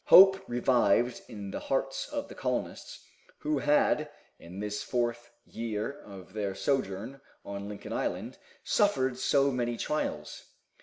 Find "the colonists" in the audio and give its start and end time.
2.27-3.05